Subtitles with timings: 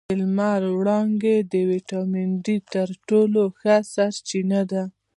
[0.09, 4.83] د لمر وړانګې د ویټامین ډي تر ټولو ښه سرچینه ده